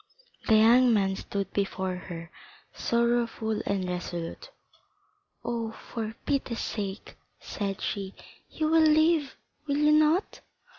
[0.47, 2.31] The young man stood before her,
[2.73, 4.49] sorrowful and resolute.
[5.45, 8.15] "Oh, for pity's sake," said she,
[8.49, 9.37] "you will live,
[9.67, 10.41] will you not?"